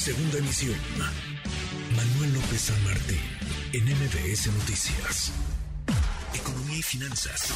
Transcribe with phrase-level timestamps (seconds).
[0.00, 0.76] Segunda emisión.
[1.94, 3.20] Manuel López San Martín,
[3.74, 5.30] en MBS Noticias.
[6.34, 7.52] Economía y finanzas.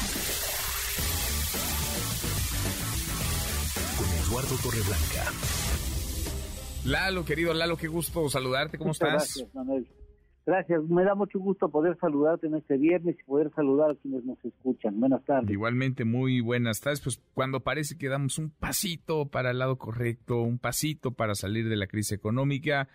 [3.97, 5.31] Con Eduardo Torreblanca.
[6.83, 8.77] Lalo, querido Lalo, qué gusto saludarte.
[8.77, 9.11] ¿Cómo estás?
[9.11, 9.87] Gracias, Manuel.
[10.45, 14.23] Gracias, me da mucho gusto poder saludarte en este viernes y poder saludar a quienes
[14.25, 14.99] nos escuchan.
[14.99, 15.49] Buenas tardes.
[15.49, 17.01] Igualmente, muy buenas tardes.
[17.01, 21.67] Pues cuando parece que damos un pasito para el lado correcto, un pasito para salir
[21.67, 22.87] de la crisis económica,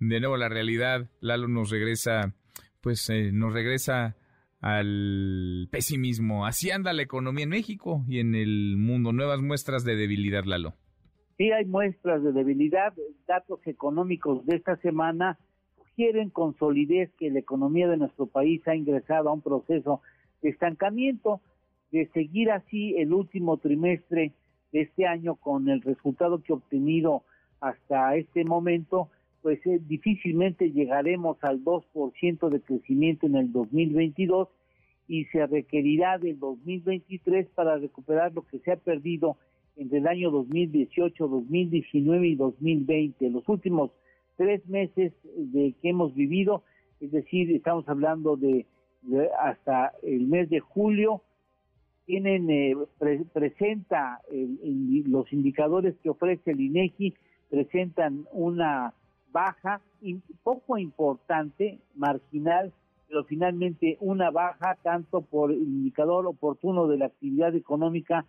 [0.00, 2.34] de nuevo la realidad, Lalo nos regresa,
[2.80, 4.16] pues eh, nos regresa
[4.60, 6.44] al pesimismo.
[6.44, 9.12] Así anda la economía en México y en el mundo.
[9.12, 10.74] Nuevas muestras de debilidad, Lalo.
[11.36, 12.94] Sí, hay muestras de debilidad.
[13.28, 15.38] Datos económicos de esta semana
[15.96, 20.02] sugieren con solidez que la economía de nuestro país ha ingresado a un proceso
[20.42, 21.40] de estancamiento,
[21.90, 24.32] de seguir así el último trimestre
[24.72, 27.22] de este año con el resultado que obtenido
[27.60, 29.08] hasta este momento,
[29.40, 34.48] pues eh, difícilmente llegaremos al 2% de crecimiento en el 2022
[35.08, 39.38] y se requerirá del 2023 para recuperar lo que se ha perdido
[39.76, 43.30] entre el año 2018, 2019 y 2020.
[43.30, 43.92] Los últimos
[44.36, 46.62] tres meses de que hemos vivido,
[47.00, 48.66] es decir, estamos hablando de,
[49.40, 51.22] hasta el mes de julio,
[52.04, 52.76] tienen eh,
[53.32, 57.14] presenta los indicadores que ofrece el INEGI
[57.50, 58.92] presentan una
[59.32, 59.80] baja
[60.42, 62.72] poco importante, marginal,
[63.08, 68.24] pero finalmente una baja tanto por el indicador oportuno de la actividad económica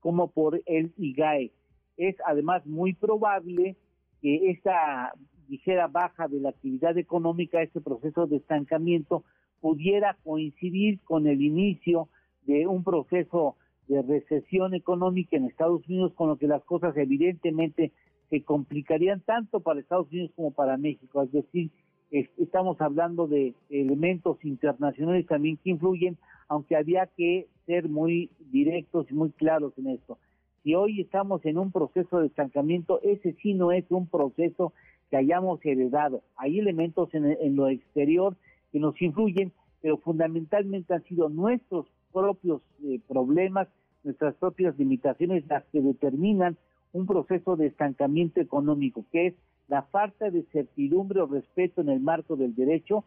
[0.00, 1.52] como por el IGAE.
[1.96, 3.76] Es además muy probable
[4.22, 5.12] que esta
[5.50, 9.24] ligera baja de la actividad económica, este proceso de estancamiento,
[9.60, 12.08] pudiera coincidir con el inicio
[12.42, 13.56] de un proceso
[13.88, 17.92] de recesión económica en Estados Unidos, con lo que las cosas evidentemente
[18.30, 21.22] se complicarían tanto para Estados Unidos como para México.
[21.22, 21.70] Es decir,
[22.10, 26.16] estamos hablando de elementos internacionales también que influyen,
[26.48, 30.18] aunque había que ser muy directos y muy claros en esto.
[30.62, 34.72] Si hoy estamos en un proceso de estancamiento, ese sí no es un proceso
[35.10, 36.22] que hayamos heredado.
[36.36, 38.36] Hay elementos en, lo exterior
[38.72, 43.68] que nos influyen, pero fundamentalmente han sido nuestros propios eh, problemas,
[44.04, 46.56] nuestras propias limitaciones las que determinan
[46.92, 49.34] un proceso de estancamiento económico, que es
[49.68, 53.04] la falta de certidumbre o respeto en el marco del derecho,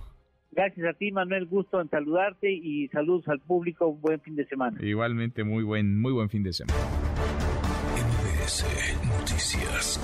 [0.52, 4.78] Gracias a ti, Manuel, gusto en saludarte y saludos al público, buen fin de semana.
[4.84, 6.78] Igualmente, muy buen, muy buen fin de semana.
[9.08, 10.00] Noticias.